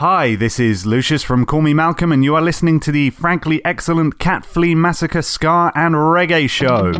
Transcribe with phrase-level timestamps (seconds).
[0.00, 3.62] Hi, this is Lucius from Call Me Malcolm, and you are listening to the frankly
[3.66, 6.92] excellent Cat Flea Massacre Ska and Reggae Show.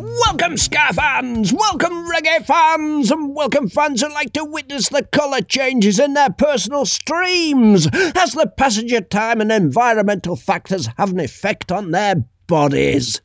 [0.00, 1.52] Welcome, Ska fans!
[1.52, 3.12] Welcome, reggae fans!
[3.12, 7.86] And welcome, fans who like to witness the colour changes in their personal streams
[8.16, 12.16] as the passenger time and environmental factors have an effect on their
[12.48, 13.20] bodies.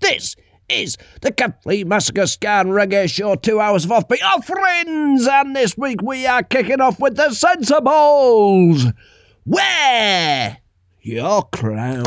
[0.00, 0.36] This
[0.68, 6.02] is the Flea Massacre Scan Reggae Show, two hours of offbeat offerings, and this week
[6.02, 8.92] we are kicking off with the Sensibles.
[9.46, 10.58] Wear
[11.00, 12.04] your crown.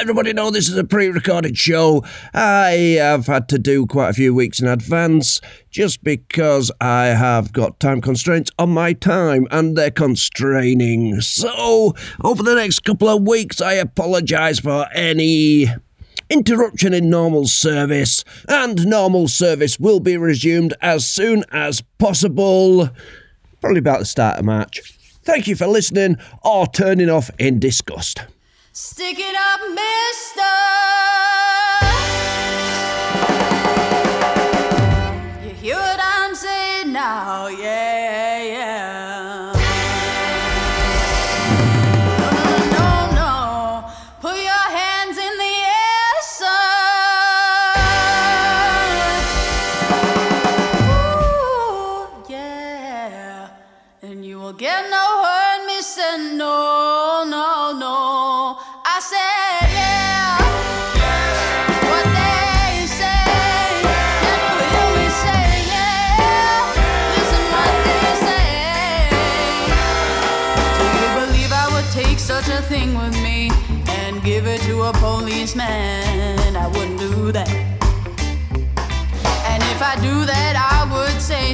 [0.00, 2.02] Everybody know, this is a pre recorded show.
[2.32, 7.52] I have had to do quite a few weeks in advance just because I have
[7.52, 11.20] got time constraints on my time and they're constraining.
[11.20, 11.94] So,
[12.24, 15.66] over the next couple of weeks, I apologise for any
[16.30, 22.88] interruption in normal service, and normal service will be resumed as soon as possible.
[23.60, 24.80] Probably about the start of March.
[25.24, 28.22] Thank you for listening or turning off in disgust.
[28.72, 31.39] Stick it up, mister.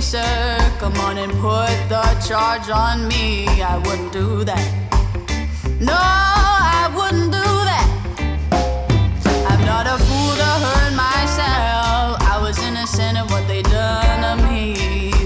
[0.06, 3.44] Sir, come on and put the charge on me.
[3.60, 4.66] I wouldn't do that.
[5.80, 7.88] No, I wouldn't do that.
[9.50, 12.22] I'm not a fool to hurt myself.
[12.22, 14.74] I was innocent of what they done to me.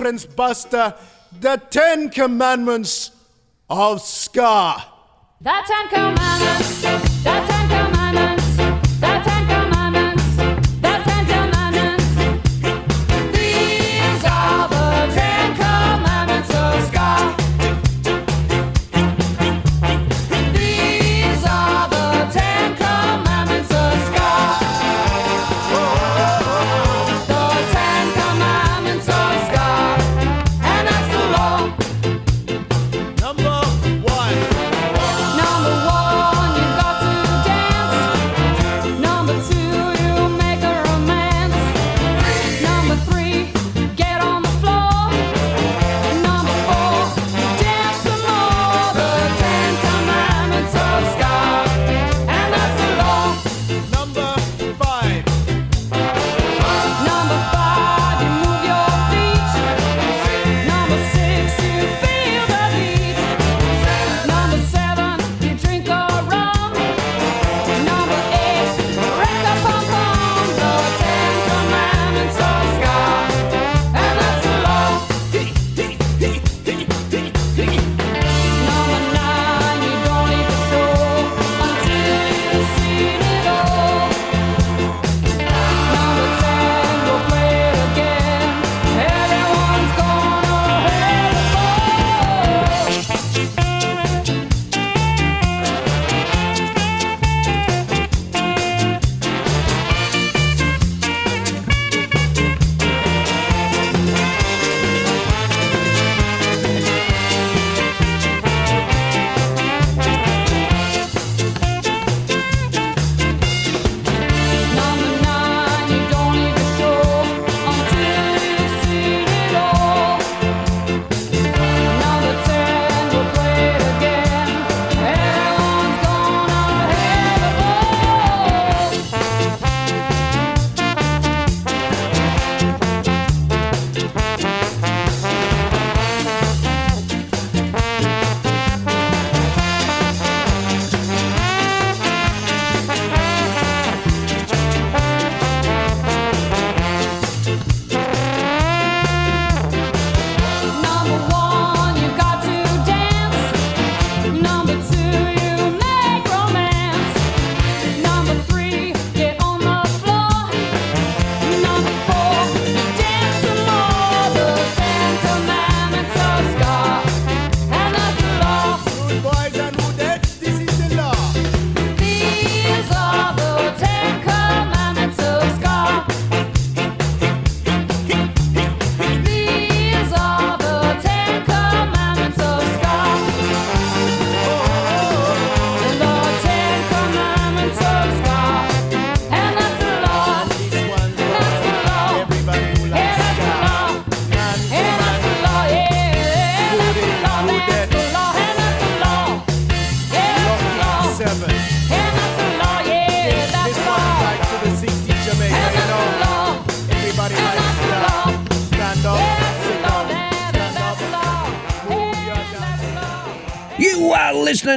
[0.07, 0.93] reference buster,
[1.41, 3.11] the Ten Commandments
[3.69, 4.81] of Ska.
[5.41, 6.76] The Ten Commandments.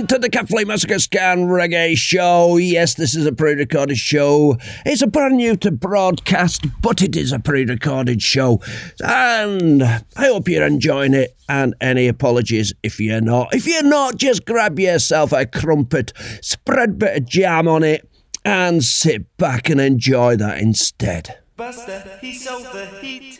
[0.00, 2.56] Listening to the Catflea Massacre Scan Reggae Show.
[2.56, 4.56] Yes, this is a pre recorded show.
[4.86, 8.60] It's a brand new to broadcast, but it is a pre recorded show.
[9.04, 11.36] And I hope you're enjoying it.
[11.48, 13.54] And any apologies if you're not.
[13.54, 18.08] If you're not, just grab yourself a crumpet, spread a bit of jam on it,
[18.44, 21.38] and sit back and enjoy that instead.
[21.56, 23.38] Buster, he sold the heat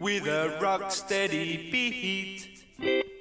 [0.00, 3.19] with a rock steady beat.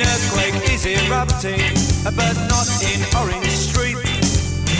[0.00, 1.60] An earthquake is erupting,
[2.16, 4.00] but not in Orange Street.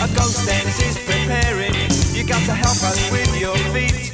[0.01, 1.77] A ghost dance is preparing.
[2.09, 4.09] You got to help us with your feet.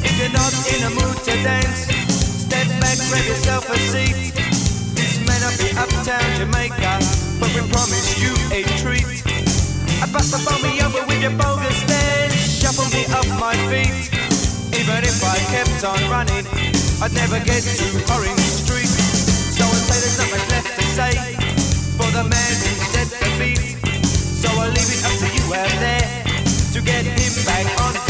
[0.00, 1.92] If you're not in a mood to dance,
[2.48, 4.32] step back, grab yourself a seat.
[4.96, 6.96] This may not be uptown Jamaica,
[7.36, 9.20] but we promise you a treat.
[10.00, 14.08] I bust the me over with your bogus dance, shuffle me off my feet.
[14.72, 16.48] Even if I kept on running,
[17.04, 17.84] I'd never get to
[18.16, 18.67] Orange Street.
[20.08, 21.12] There's nothing left to say
[21.98, 23.58] for the man who set the beat.
[24.02, 26.24] So I'll leave it up to you out there
[26.72, 28.07] to get him back on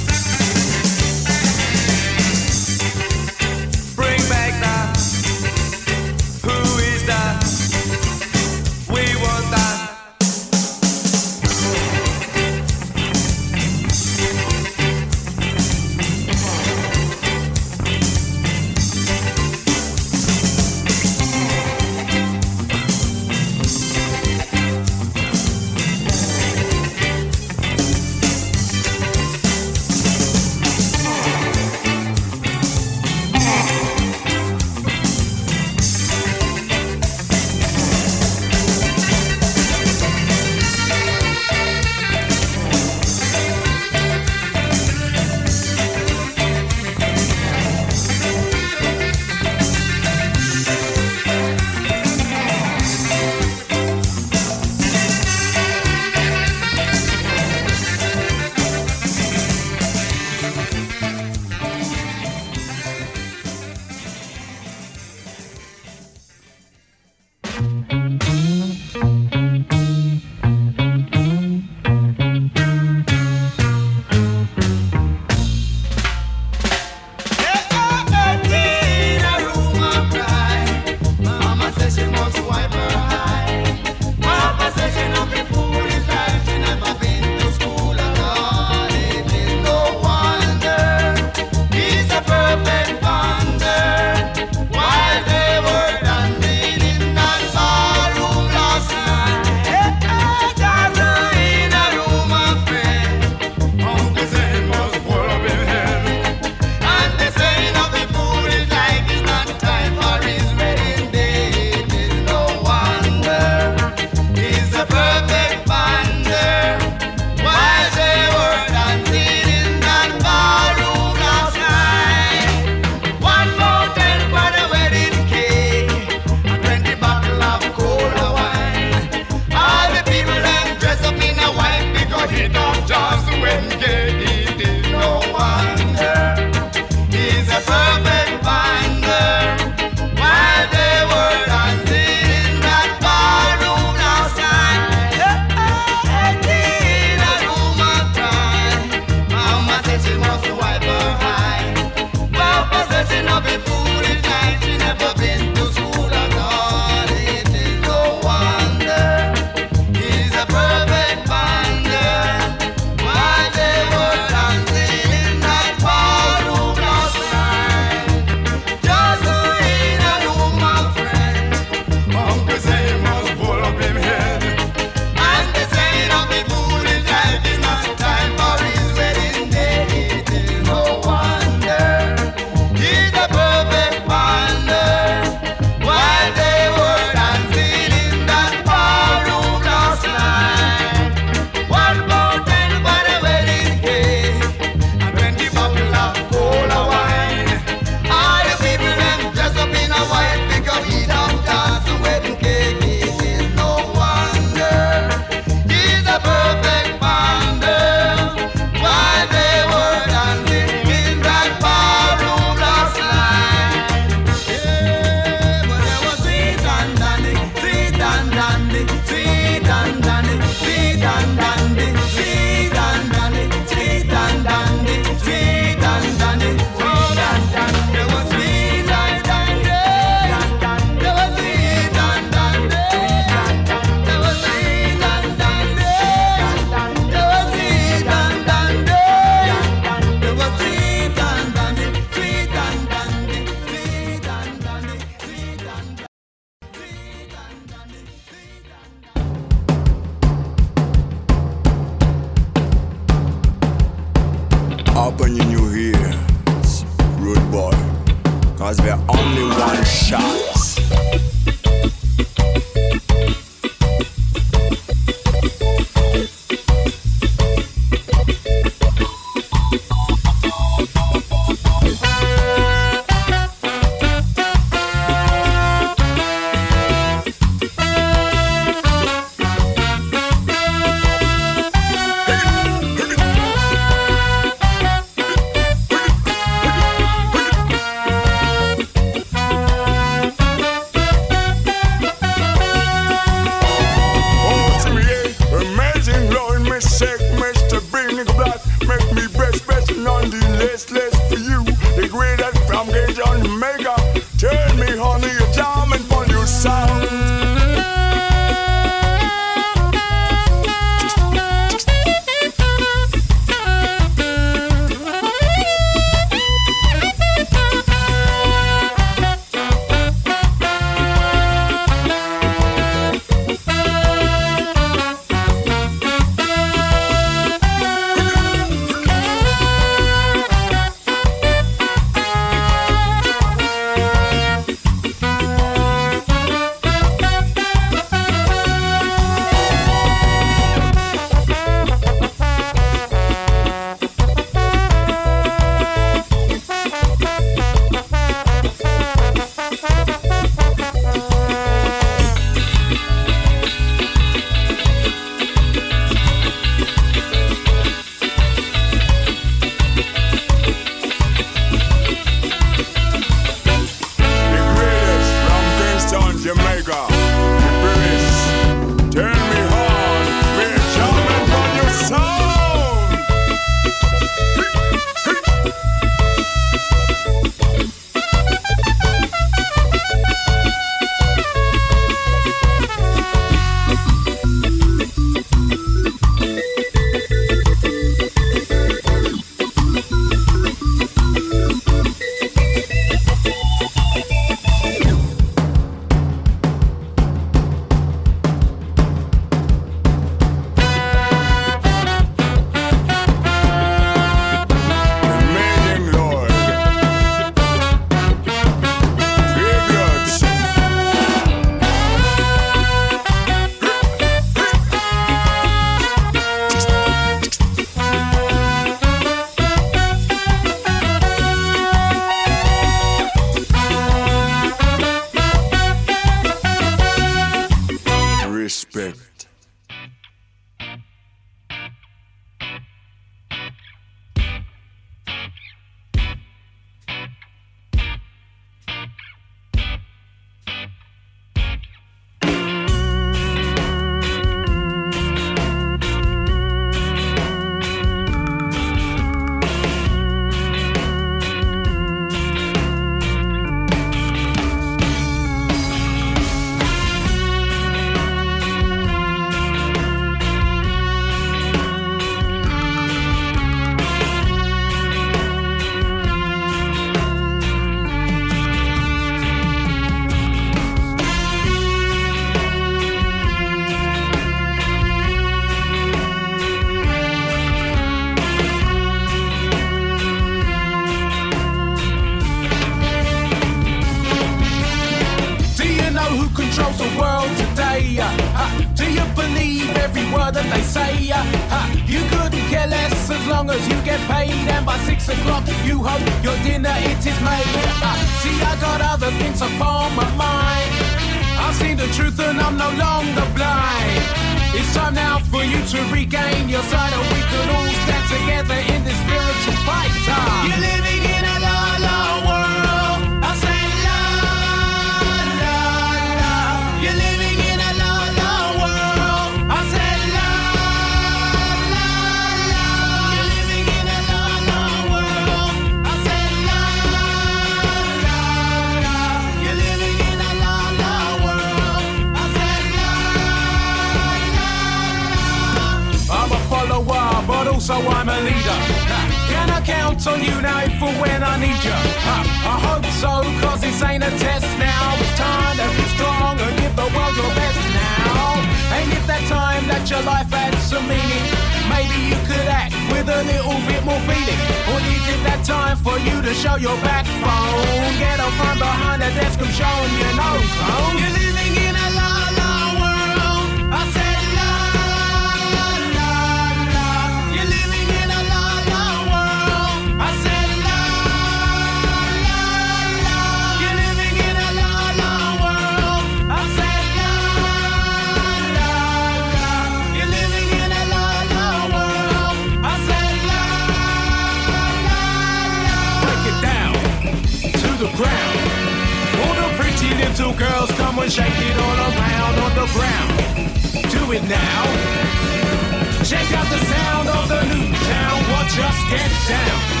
[599.51, 600.00] down.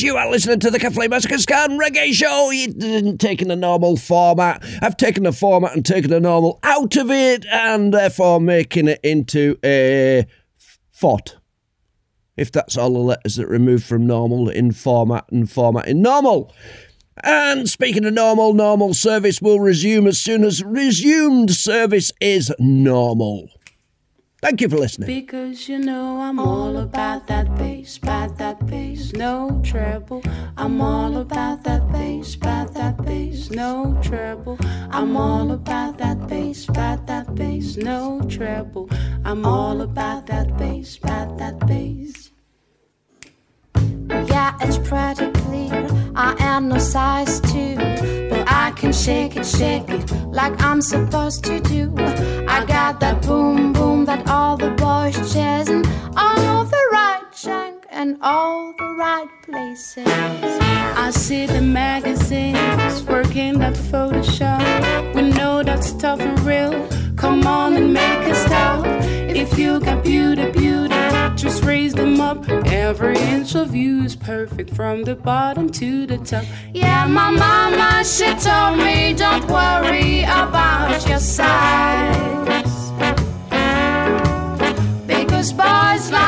[0.00, 2.50] You are listening to the Cafe Massacre Ska and Reggae Show.
[2.50, 4.64] You didn't take the normal format.
[4.80, 9.00] I've taken the format and taken the normal out of it, and therefore making it
[9.02, 10.26] into a
[10.92, 11.38] fort.
[12.36, 16.54] If that's all the letters that removed from normal in format and format in normal.
[17.24, 23.48] And speaking of normal, normal service will resume as soon as resumed service is normal.
[24.40, 25.08] Thank you for listening.
[25.08, 30.22] Because you know I'm all about that bass, about that bass, no treble.
[30.56, 34.56] I'm all about that bass, about that bass, no treble.
[34.90, 38.88] I'm all about that bass, about that bass, no treble.
[39.24, 42.27] I'm all about that bass, about that bass.
[44.10, 45.86] Yeah, it's pretty clear.
[46.14, 47.76] I am no size two,
[48.30, 51.92] but I can shake it, shake it like I'm supposed to do.
[52.48, 55.84] I got that boom, boom that all the boys chasing,
[56.16, 60.06] all the right shank and all the right places.
[60.06, 65.14] I see the magazines working that Photoshop.
[65.14, 66.88] We know that's tough and real.
[67.16, 68.84] Come on and make it stop.
[69.42, 70.97] If you got beauty, beauty,
[71.38, 72.48] just raise them up.
[72.66, 76.44] Every inch of you is perfect from the bottom to the top.
[76.74, 82.90] Yeah, my mama, she told me, don't worry about your size.
[85.06, 86.27] Because boys like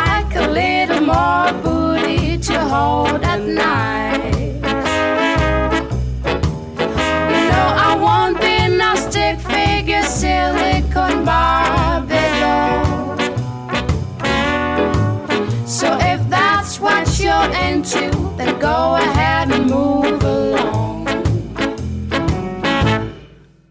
[18.61, 21.07] go ahead and move along.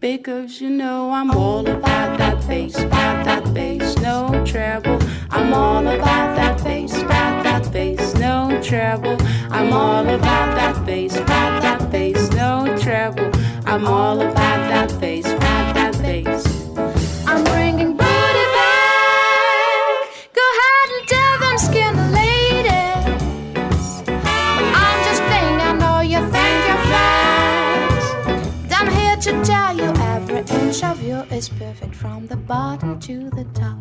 [0.00, 4.98] Because you know I'm all about that bass, about that bass, no treble.
[5.30, 9.16] I'm all about that bass, about that bass, no treble.
[9.50, 13.30] I'm all about that bass, about that bass, no treble.
[13.66, 15.26] I'm all about that bass.
[31.40, 33.78] Is perfect from the bottom to the top.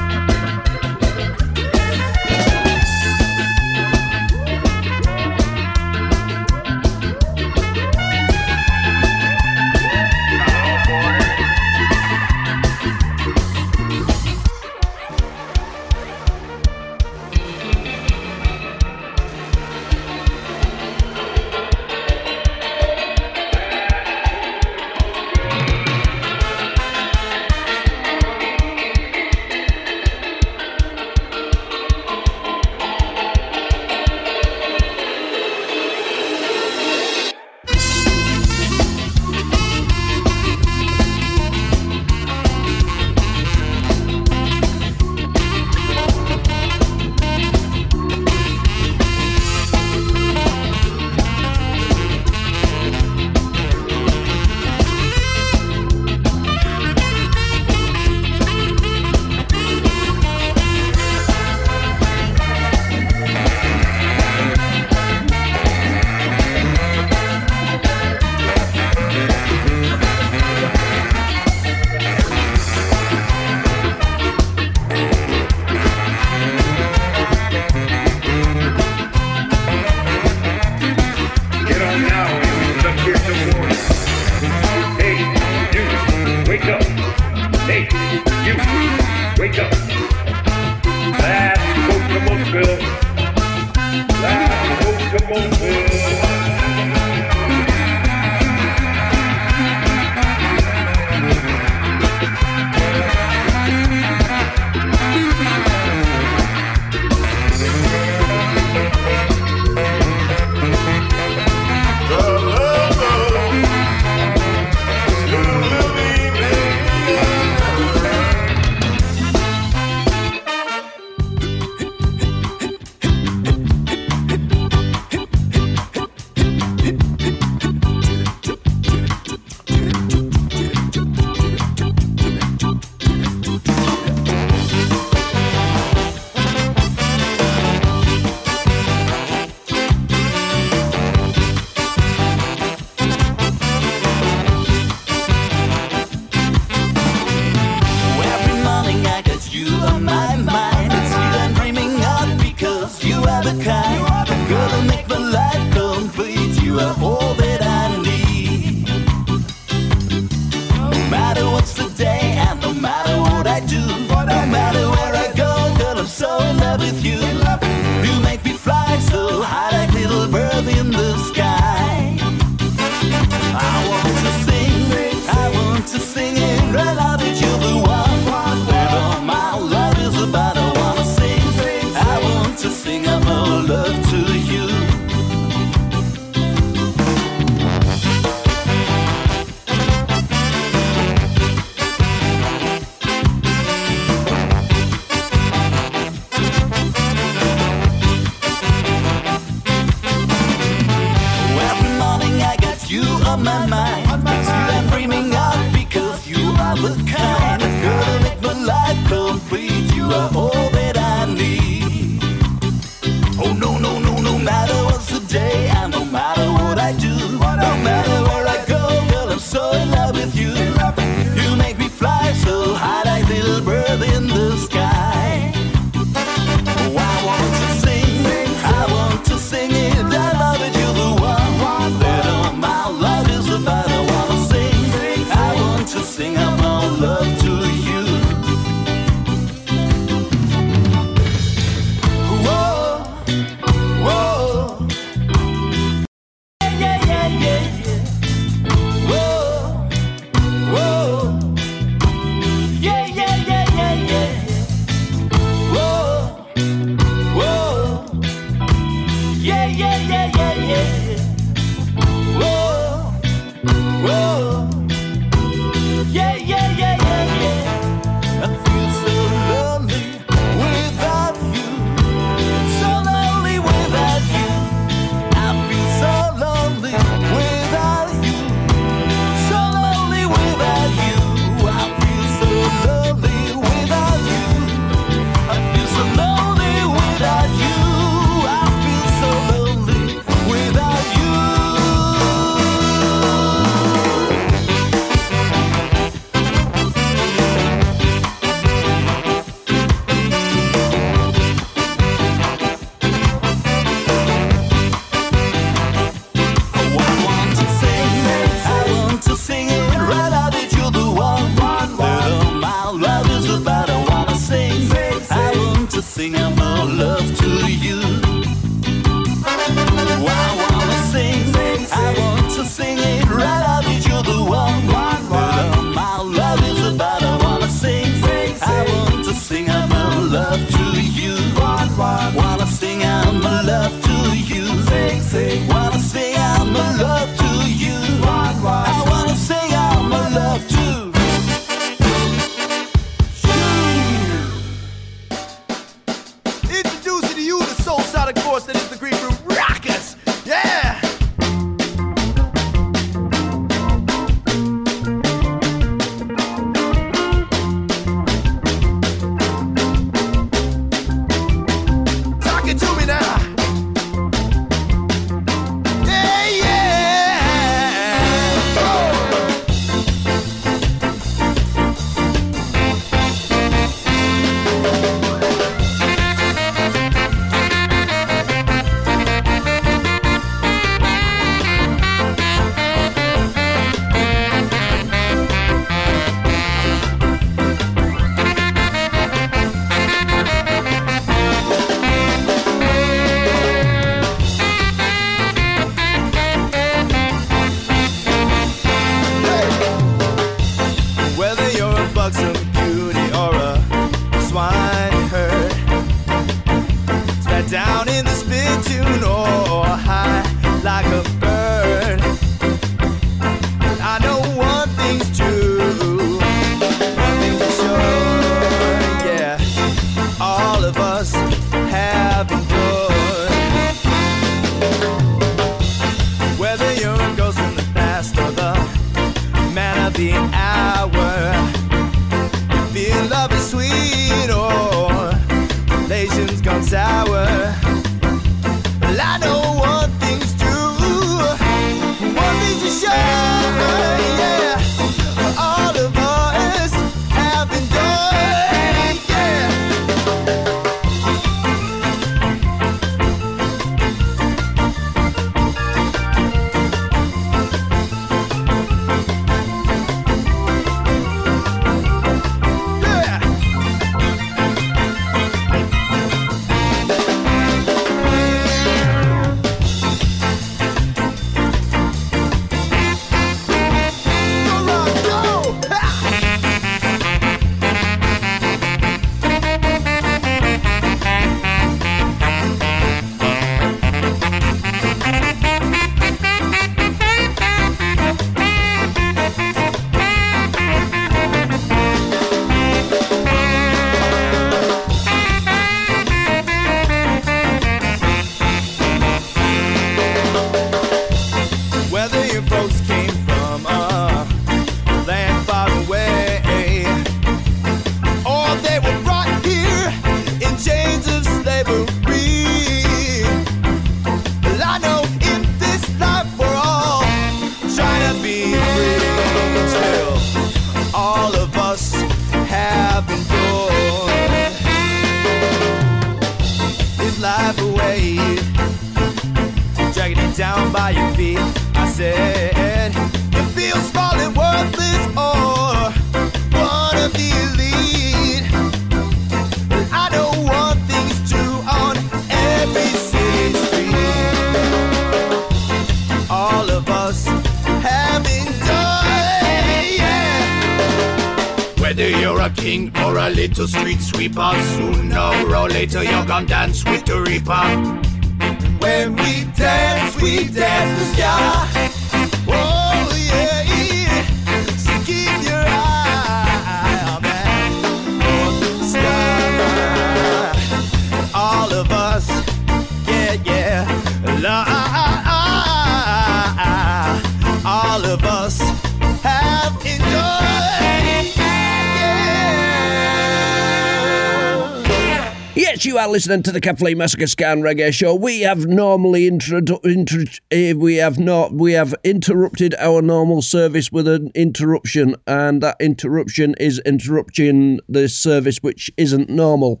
[586.46, 588.32] listening to the Cafe Massacre Ska and Reggae Show.
[588.32, 594.12] We have normally intro, uh, eh, we have not we have interrupted our normal service
[594.12, 600.00] with an interruption, and that interruption is interrupting the service which isn't normal.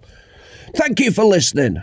[0.76, 1.82] Thank you for listening.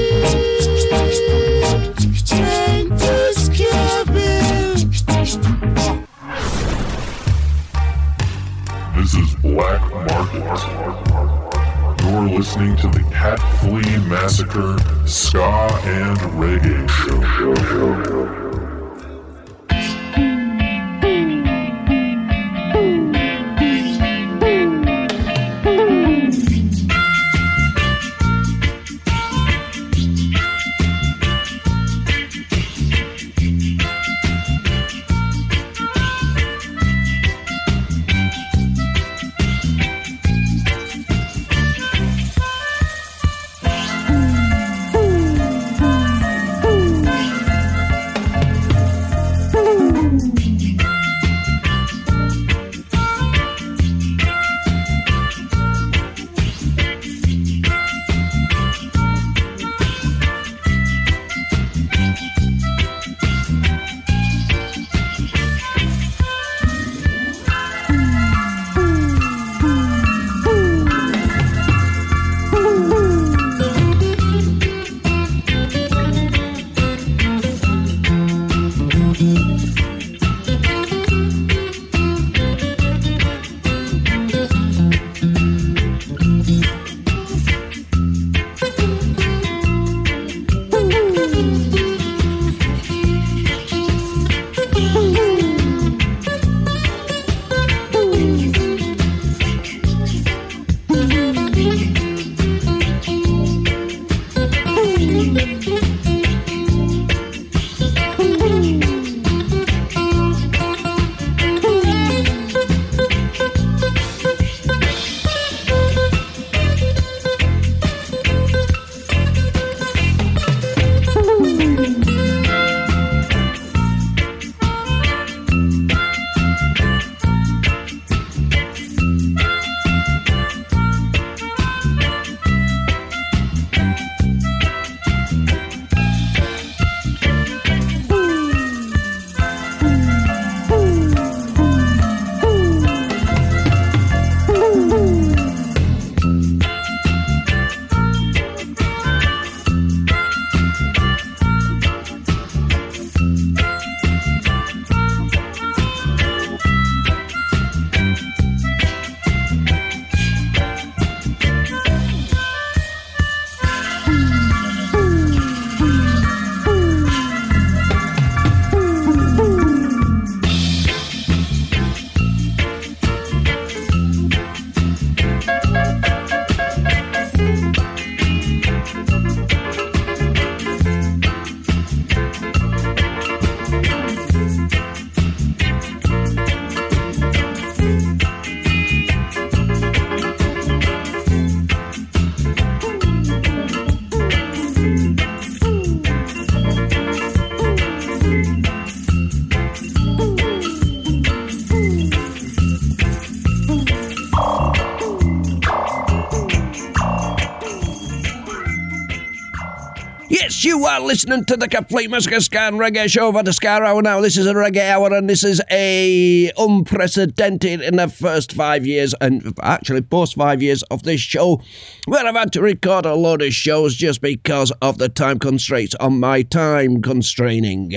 [211.03, 214.21] Listening to the Complete Massacre Ska and Reggae Show for the Ska Hour now.
[214.21, 219.13] This is a reggae hour, and this is a unprecedented in the first five years,
[219.19, 221.61] and actually post five years of this show,
[222.05, 225.95] where I've had to record a load of shows just because of the time constraints
[225.95, 227.93] on my time constraining.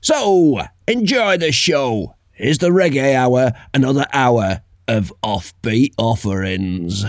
[0.00, 2.14] So enjoy the show.
[2.32, 7.04] Here's the reggae hour, another hour of offbeat offerings.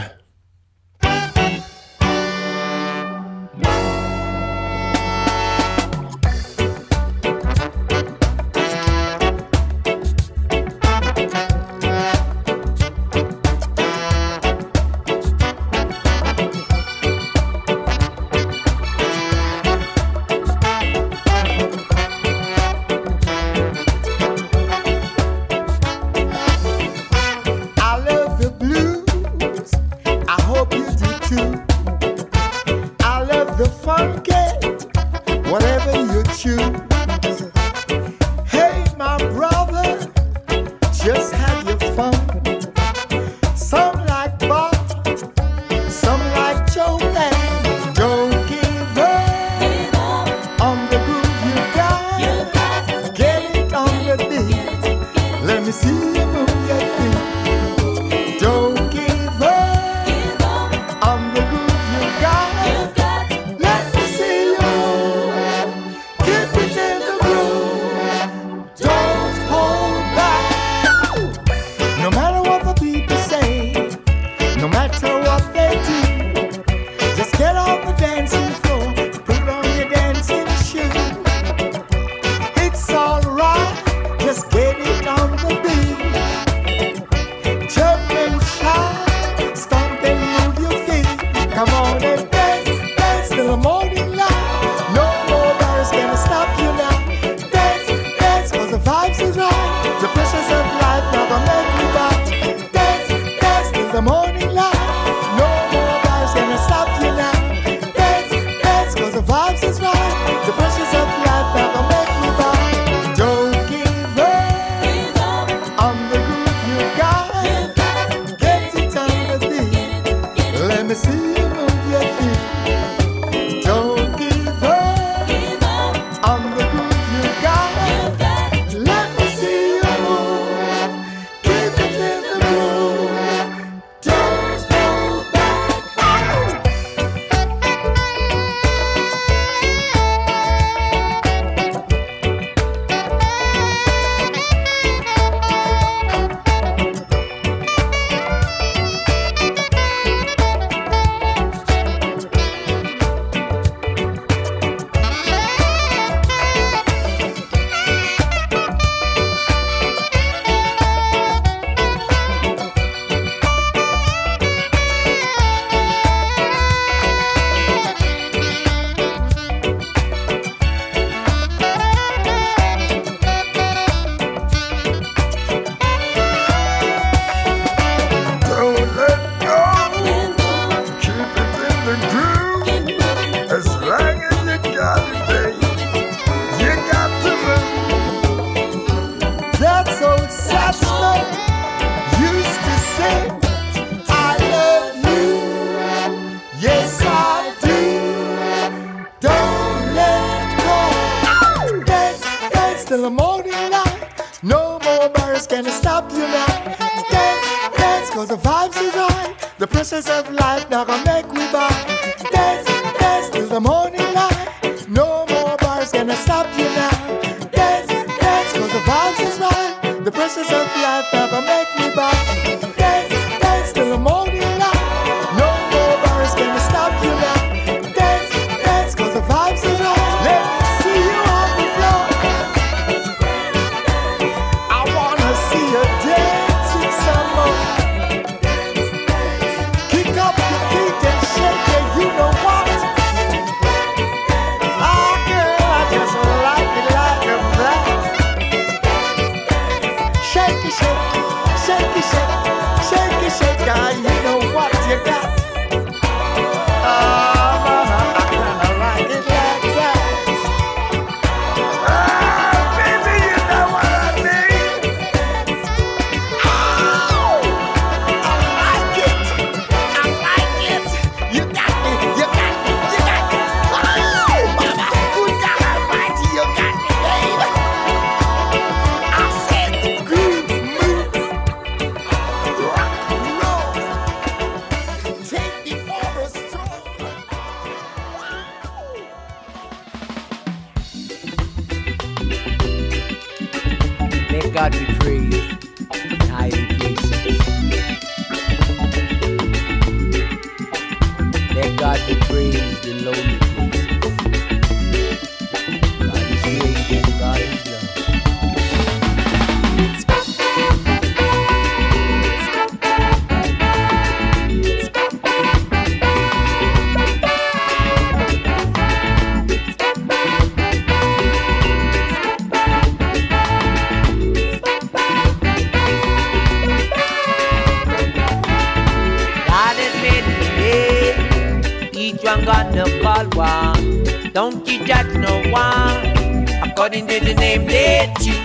[332.18, 334.04] call one.
[334.34, 338.38] Don't you judge no one according to the name they choose.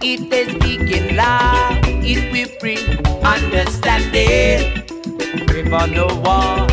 [0.00, 2.78] If they speak in love, it will bring
[3.24, 4.82] understanding.
[5.46, 6.68] Favor no one.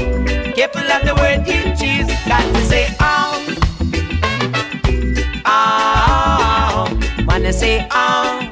[0.53, 2.11] Careful of the word you choose.
[2.27, 3.57] Got to say on,
[5.45, 6.89] oh.
[6.89, 7.25] oh.
[7.27, 7.89] wanna say on.
[7.91, 8.44] Oh.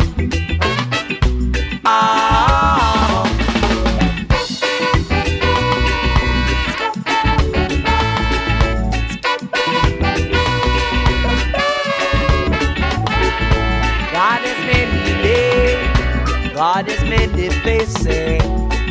[17.85, 18.39] say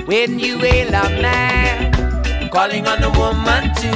[0.06, 1.93] when you a man
[2.51, 3.90] calling on a woman to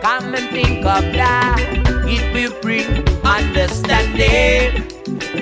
[0.00, 1.58] come and think of that.
[2.06, 2.86] It will bring
[3.24, 4.86] understanding.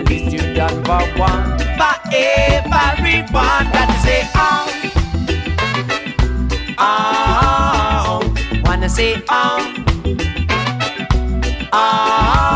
[0.06, 4.66] This you done for one for everyone got to say oh.
[6.78, 8.34] Oh.
[8.64, 9.84] Wanna say oh.
[11.72, 12.55] Oh.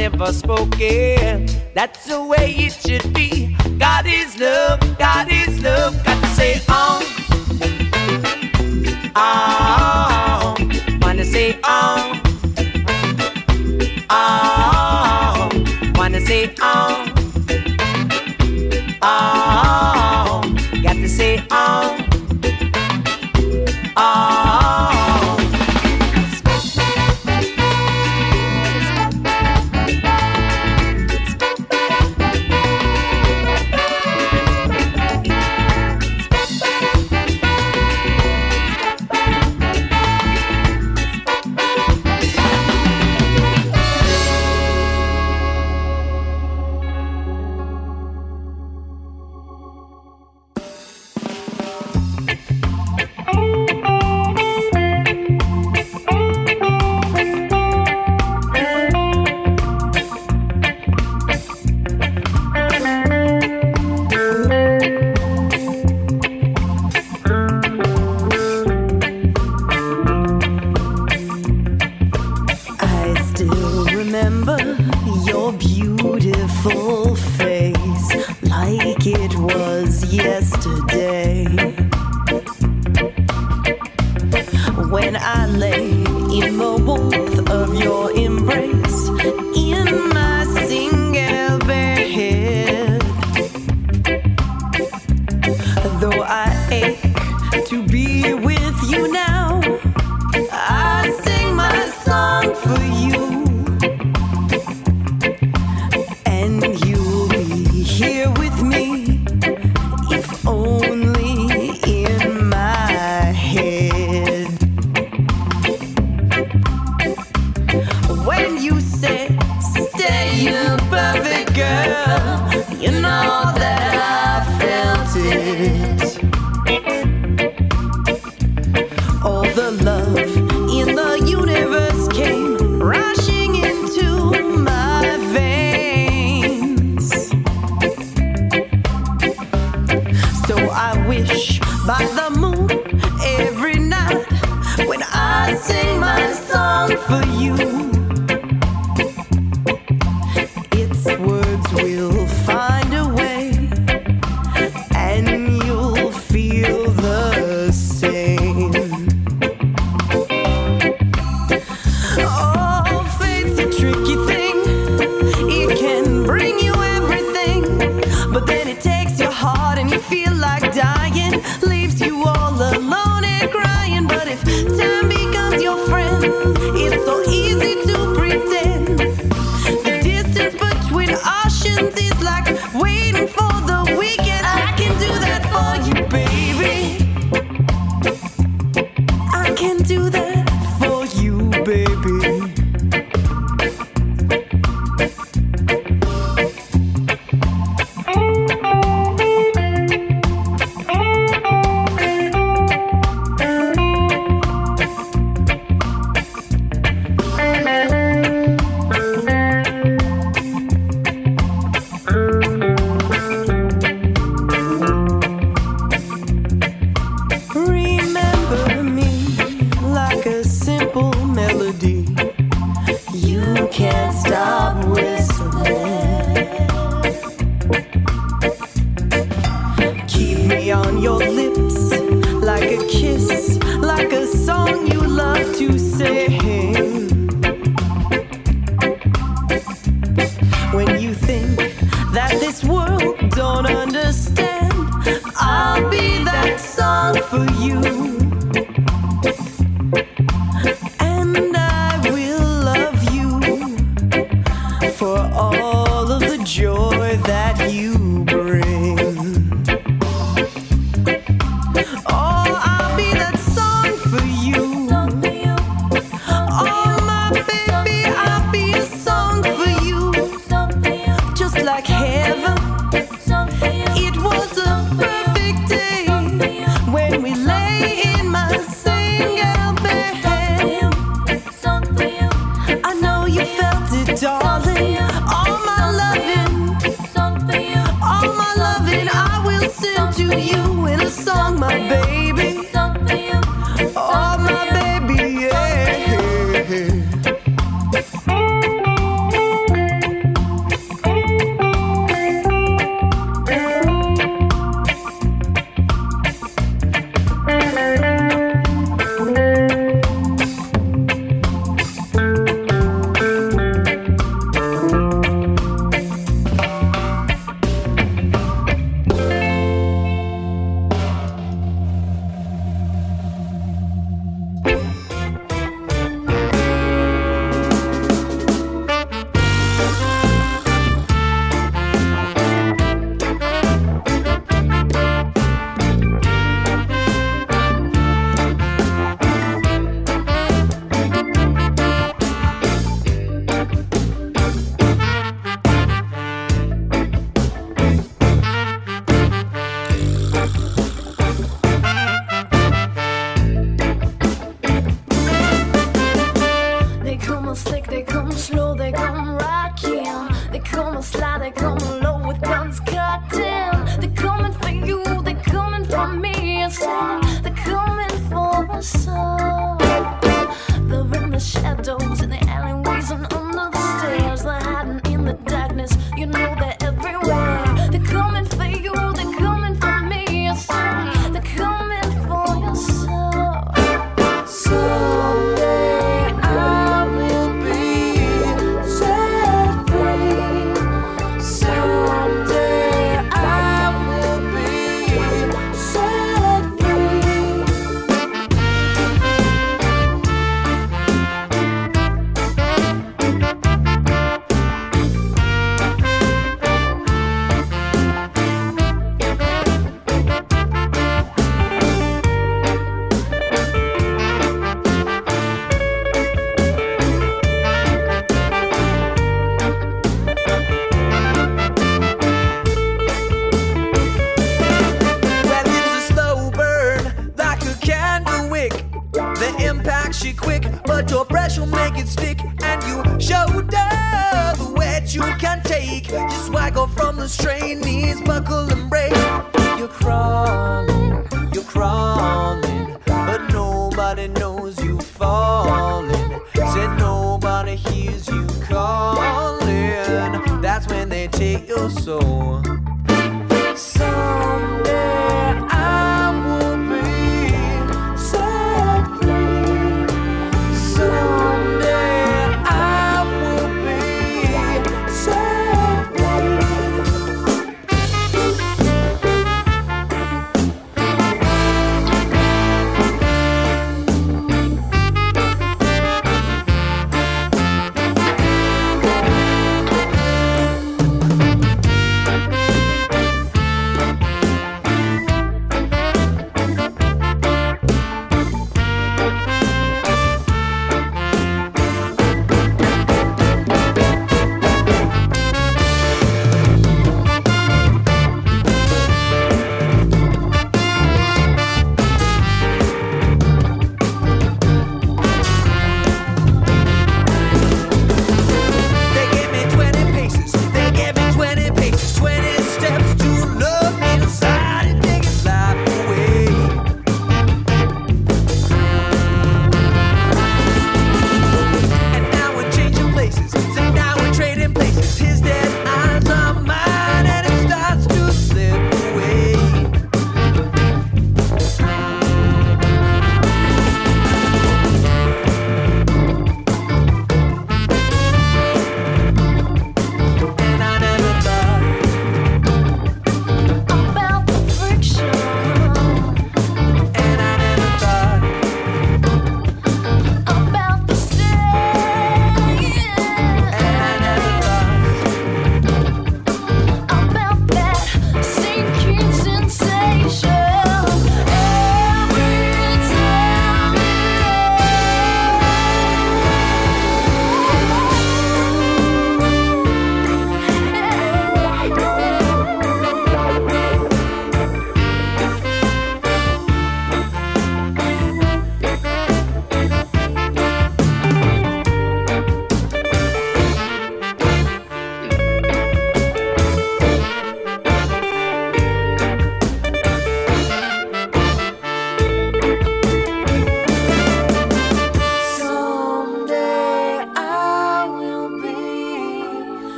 [0.00, 1.46] never spoken.
[1.74, 3.54] That's the way it should be.
[3.78, 5.92] God is love, God is love.
[6.04, 6.09] God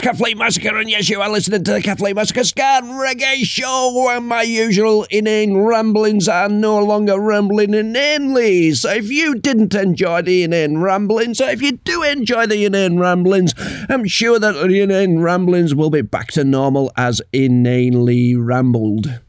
[0.00, 3.44] is Kathleen Massacre, and yes, you are listening to the Kathleen Massacre Ska and Reggae
[3.44, 8.72] Show, and my usual inane ramblings are no longer rambling inanely.
[8.72, 12.98] So if you didn't enjoy the inane ramblings, so if you do enjoy the inane
[12.98, 13.54] ramblings,
[13.88, 19.20] I'm sure that the inane ramblings will be back to normal as inanely rambled.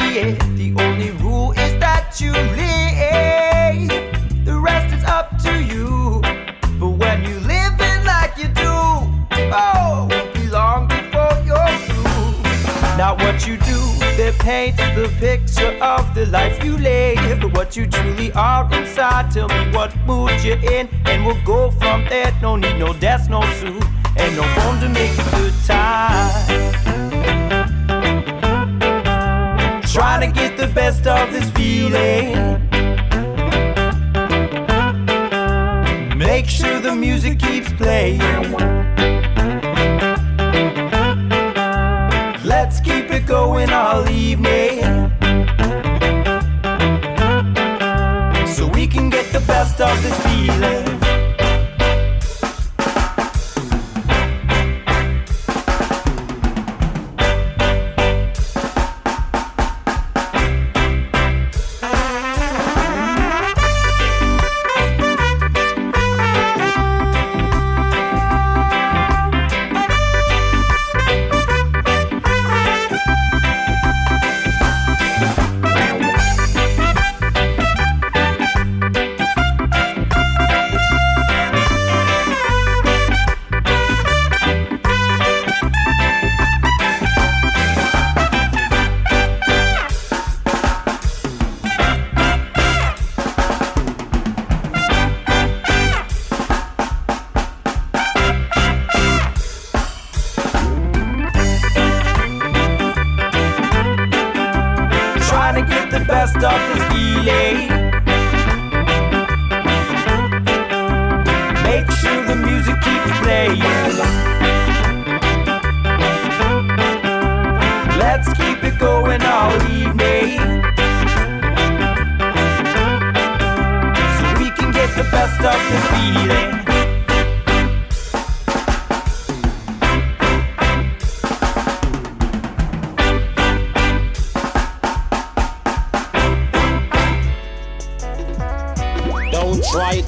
[0.00, 0.38] It.
[0.56, 3.88] The only rule is that you live,
[4.44, 6.20] the rest is up to you.
[6.78, 8.72] But when you live it like you do,
[9.52, 12.96] oh, won't be long before you're through.
[12.96, 13.80] Not what you do
[14.18, 19.30] that paints the picture of the life you live, but what you truly are inside.
[19.30, 22.32] Tell me what mood you're in, and we'll go from there.
[22.42, 23.84] No need no desk, no suit,
[24.16, 26.71] and no phone to make a good time.
[30.22, 32.34] Trying to get the best of this feeling.
[36.16, 38.20] Make sure the music keeps playing.
[42.44, 45.10] Let's keep it going all evening.
[48.46, 50.81] So we can get the best of this feeling.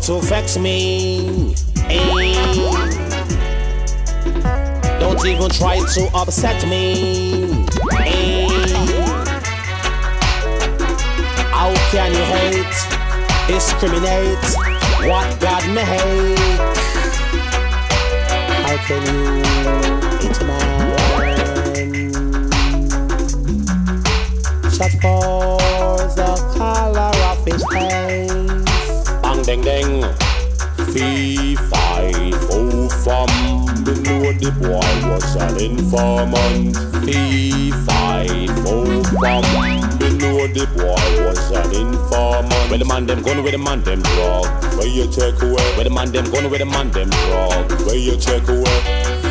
[0.05, 1.55] To vex me.
[1.89, 2.48] eh.
[5.01, 7.44] Don't even try to upset me.
[8.01, 8.48] eh.
[11.51, 12.76] How can you hate,
[13.48, 14.44] discriminate
[15.09, 16.39] what God made?
[18.66, 19.44] How can you
[35.24, 36.76] was an informant.
[37.05, 39.44] Fee fi fo fum.
[39.98, 42.70] We know the boy was an informant.
[42.70, 44.46] Where the man them gone, where the man them drug.
[44.76, 45.64] Where you take away?
[45.76, 47.72] Where the man them gone, where the man them drug.
[47.86, 48.80] Where you take away?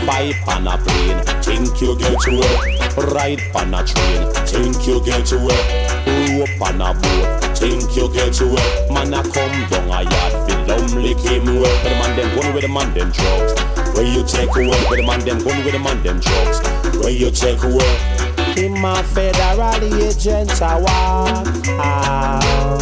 [0.05, 2.77] Pipe on a plane, think you get away.
[3.13, 5.61] Ride on a train, think you get away.
[6.33, 8.67] Rope on a boat, think you get away.
[8.89, 11.61] Man a come down a yard, Come lick him well.
[11.61, 13.72] Where the man them gun with the man them drugs.
[13.93, 14.69] Where you take away?
[14.89, 16.59] Where the man them gun with the man them drugs.
[16.97, 18.23] Where you take away?
[18.55, 22.81] Him a federal agent a walk out.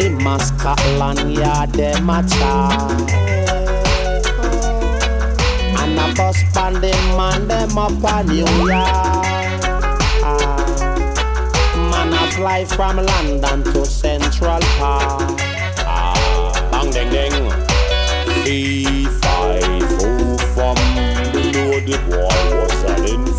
[0.00, 3.10] Him a Scotland Yard them a talk.
[5.78, 9.22] And a bus band them man them up a New York.
[11.90, 15.40] Man a fly from London to Central Park.
[15.86, 17.72] Ah, bang ding ding.
[18.44, 19.01] Three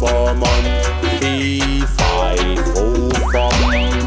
[0.07, 1.19] an informant.
[1.19, 3.53] Three five oh from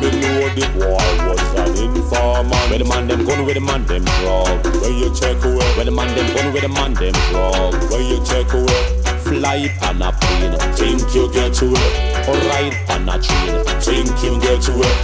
[0.01, 2.71] the know the boy was an informant.
[2.71, 4.65] Where the man them gun, where the man them drug.
[4.81, 5.67] Where you check away?
[5.77, 7.91] Where the man them gun, where the man them drug.
[7.91, 9.03] Where you check away?
[9.27, 11.89] Fly on a plane, think you get away.
[12.29, 14.95] Or ride on a train, think you get away.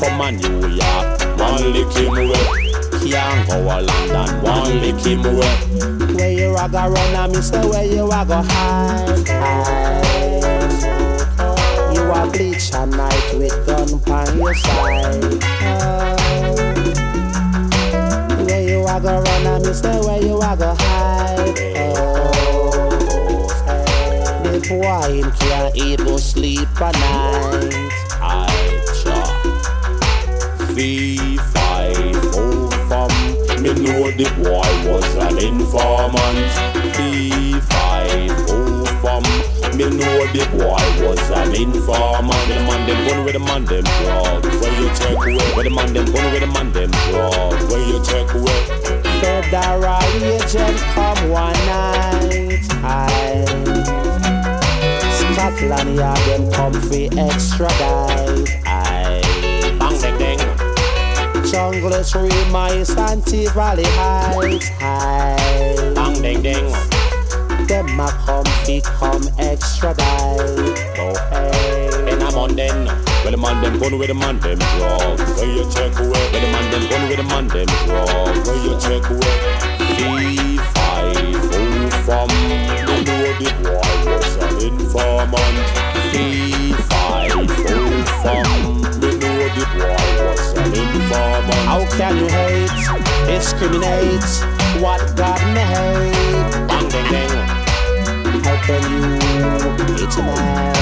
[0.00, 2.72] Come on New York, one lick him away.
[3.00, 5.54] Can't go a London, one lick him away.
[6.14, 10.19] Where you a go run and me say where you a go hide, hide.
[12.20, 15.24] A bleach a night with gun on your side.
[15.62, 16.16] Oh.
[18.44, 21.58] Where you a go run and me say where you a go hide.
[21.78, 23.48] Oh.
[24.42, 27.90] The boy him can't even sleep a night.
[28.20, 28.82] I
[31.54, 33.08] five, oh, from
[33.62, 36.69] me know the boy was an informant.
[39.88, 42.28] Me know the boy was an informant.
[42.28, 44.44] Where the man them gun, where the man them drug.
[44.60, 45.54] Where you take away?
[45.54, 47.70] Where the man them gun, where the man them drug.
[47.70, 48.60] Where you take away?
[49.20, 52.60] Federal agent come one night.
[52.84, 53.44] Aye.
[55.16, 58.60] Scotland Yard them come for extradite.
[58.66, 59.22] Aye.
[59.78, 60.38] Bang ding ding.
[61.48, 64.68] Junglers Remise Anti Valley Heights.
[64.68, 65.94] High.
[65.94, 66.72] Bang ding ding.
[67.66, 70.78] Them a come fi come extradite.
[70.98, 72.12] Oh hey.
[72.12, 72.88] In a London.
[73.22, 75.18] Where the man them gun, where the man them drug.
[75.36, 76.24] Where you take away?
[76.32, 78.46] Where the man them gun, where the man them drug.
[78.46, 79.36] Where you take away?
[80.00, 82.28] Three, five, oh, from
[83.04, 85.66] the the boy was an informant.
[86.10, 87.46] Three, five, oh,
[88.22, 91.64] from the the boy was an informant.
[91.68, 92.72] How can you hate,
[93.26, 94.30] discriminate
[94.80, 96.69] what God made?
[98.66, 100.74] Can you man?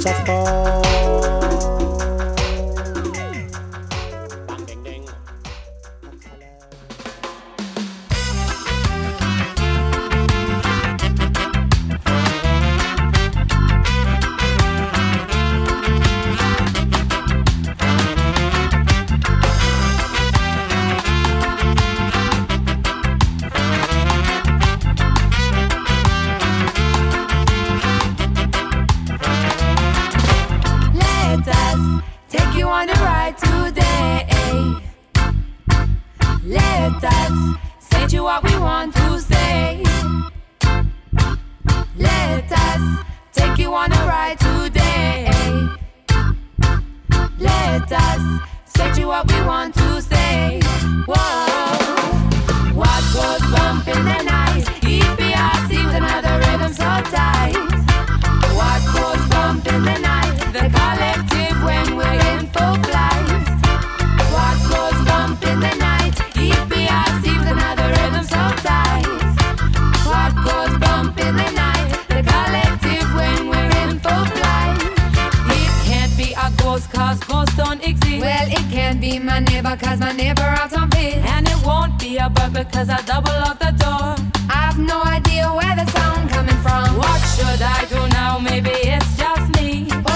[0.00, 1.07] Just for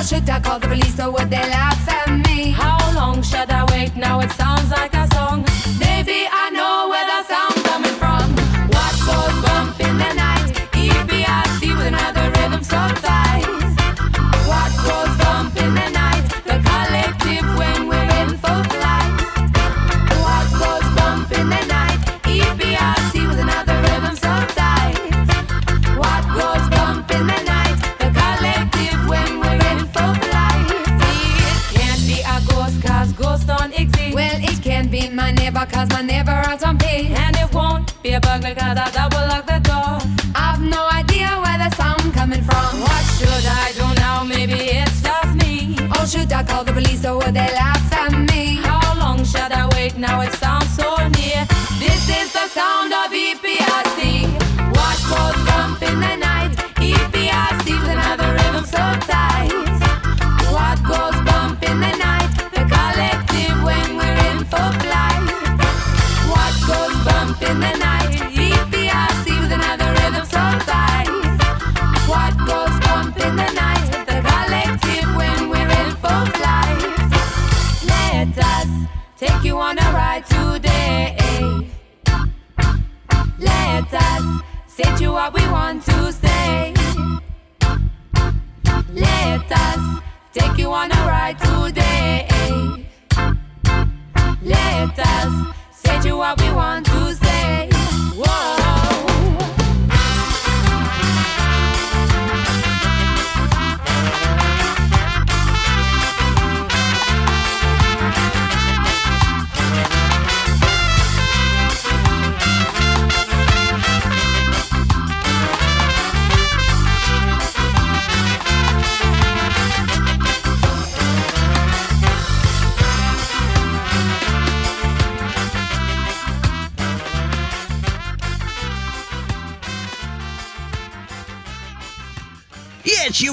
[0.02, 1.61] Should I call the police or would they laugh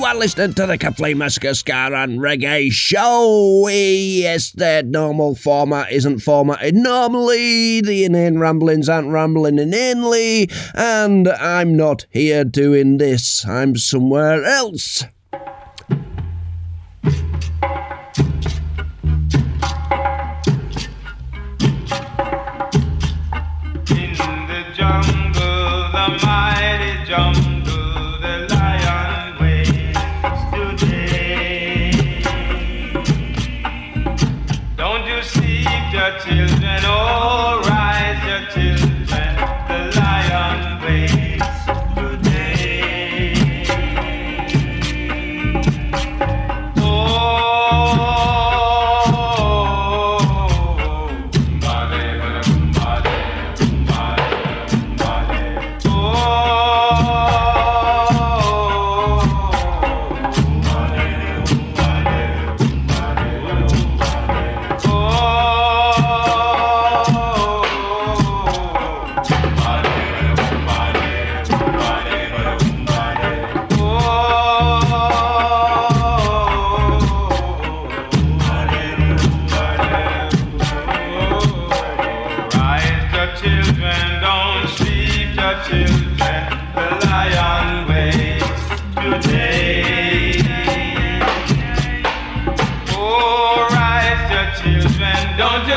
[0.09, 1.49] are listening to the Kafli Massacre
[1.93, 3.67] and Reggae Show.
[3.69, 7.81] Yes, the normal format isn't formatted normally.
[7.81, 10.49] The inane ramblings aren't rambling inanely.
[10.73, 15.03] And I'm not here doing this, I'm somewhere else.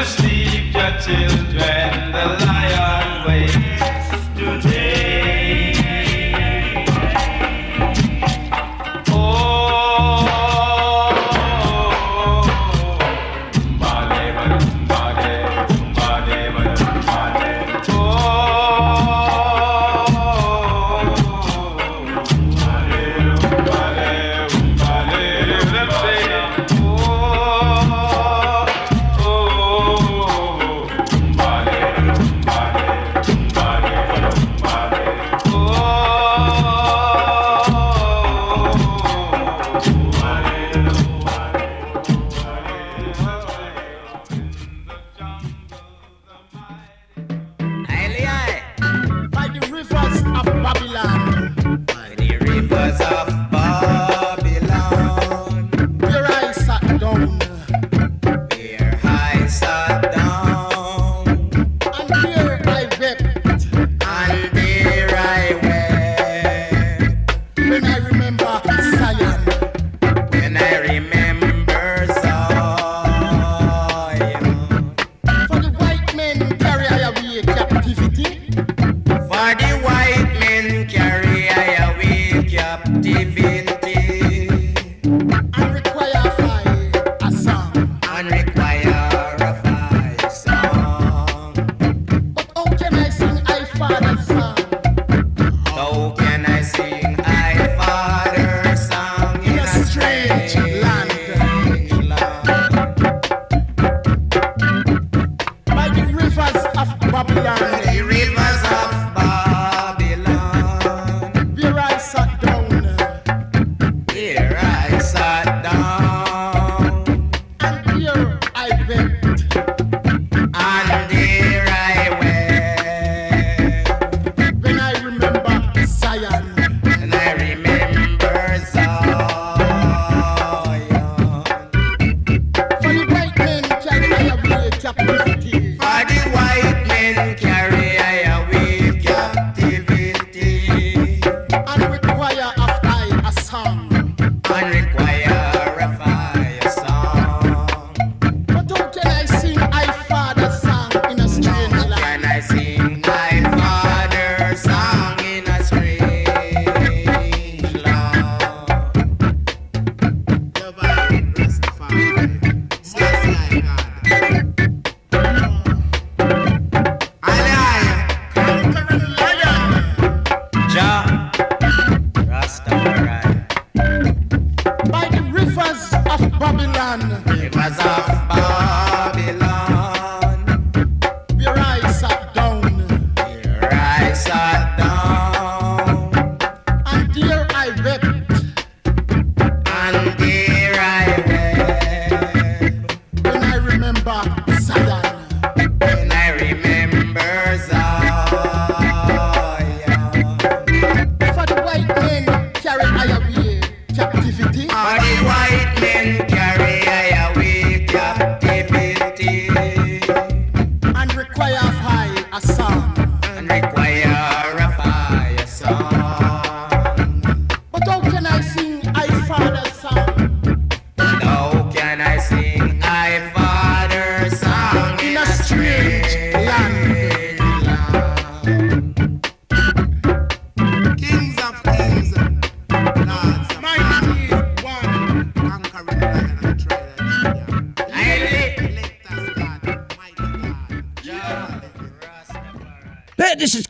[0.05, 1.82] sleep your children.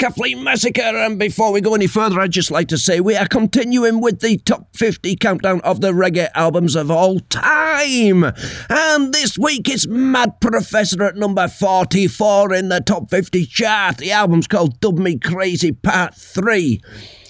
[0.03, 3.29] Kathleen Massacre, and before we go any further, I'd just like to say we are
[3.29, 8.25] continuing with the top 50 countdown of the reggae albums of all time.
[8.69, 13.99] And this week it's Mad Professor at number 44 in the top 50 chart.
[13.99, 16.81] The album's called Dub Me Crazy Part 3.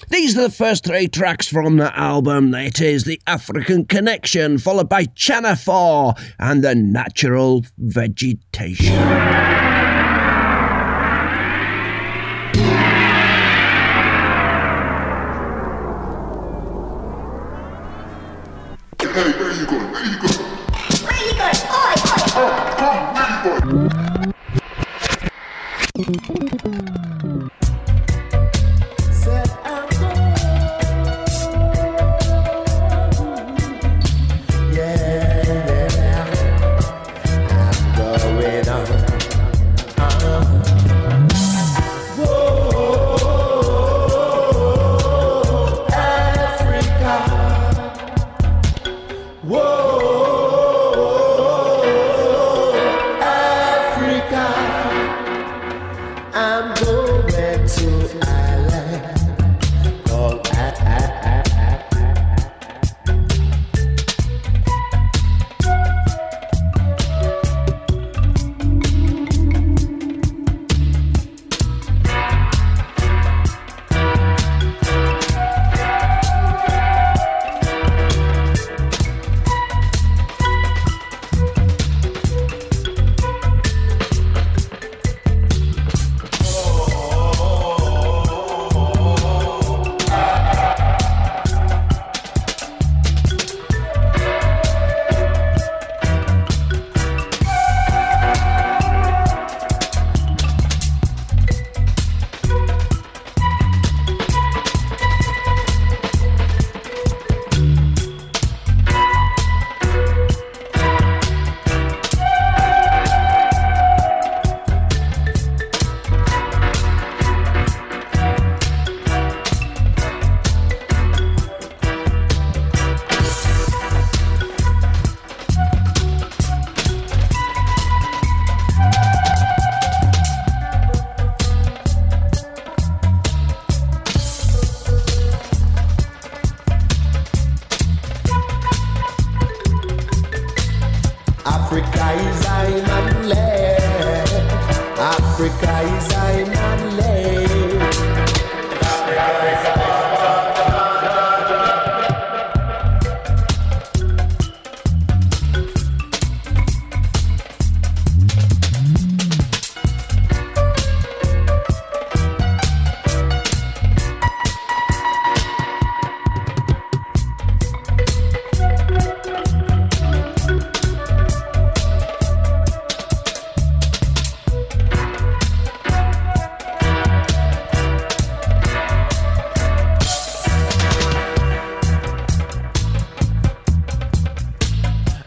[0.09, 2.55] These are the first three tracks from the album.
[2.55, 9.72] It is The African Connection, followed by Chana 4 and The Natural Vegetation.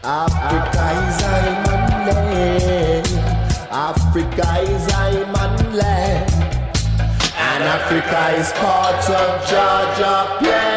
[0.08, 3.08] Africa is Iman land.
[3.72, 6.30] Africa is Iman land.
[7.36, 10.75] And Africa is part of Georgia plan.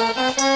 [0.00, 0.49] Thank you.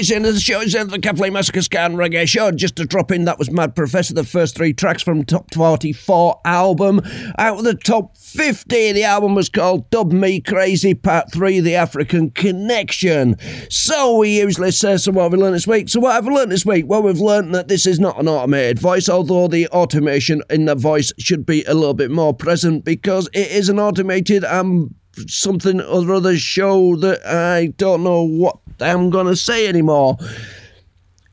[0.00, 0.60] The end the show.
[0.60, 2.50] End the Kathleen Massacre Ska and Reggae Show.
[2.52, 6.40] Just to drop in, that was Mad Professor, the first three tracks from Top 44
[6.46, 7.02] album.
[7.38, 11.74] Out of the top 50, the album was called Dub Me Crazy Part 3, The
[11.74, 13.36] African Connection.
[13.68, 15.90] So we usually say, so what have we learned this week?
[15.90, 16.86] So what have we learned this week?
[16.88, 20.76] Well, we've learned that this is not an automated voice, although the automation in the
[20.76, 24.94] voice should be a little bit more present because it is an automated um
[25.28, 30.16] something or other show that I don't know what I'm gonna say anymore.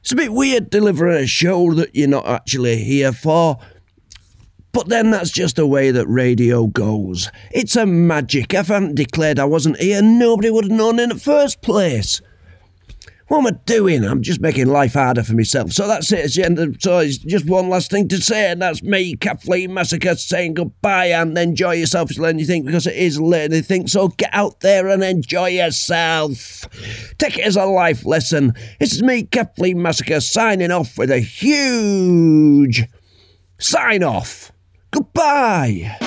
[0.02, 3.60] It's a bit weird delivering a show that you're not actually here for.
[4.72, 7.32] But then that's just the way that radio goes.
[7.52, 8.54] It's a magic.
[8.54, 12.22] If I hadn't declared I wasn't here, nobody would have known in the first place.
[13.28, 14.06] What am I doing?
[14.06, 15.74] I'm just making life harder for myself.
[15.74, 16.20] So that's it.
[16.20, 18.82] It's the end of, the so it's just one last thing to say, and that's
[18.82, 23.20] me, Kathleen Massacre, saying goodbye and enjoy yourself as late you think because it is
[23.20, 23.90] late you think.
[23.90, 26.66] So get out there and enjoy yourself.
[27.18, 28.54] Take it as a life lesson.
[28.80, 32.86] This is me, Kathleen Massacre, signing off with a huge
[33.60, 34.54] sign off.
[34.92, 35.98] Goodbye.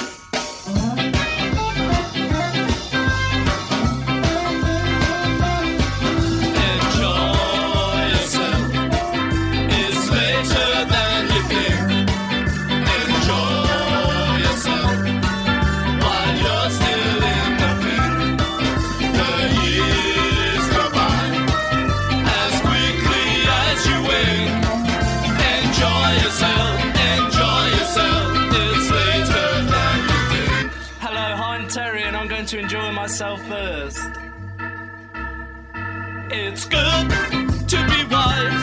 [33.11, 33.41] Myself.
[36.31, 37.11] It's good
[37.69, 38.60] to be wise